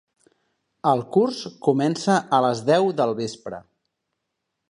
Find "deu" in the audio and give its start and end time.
2.71-2.91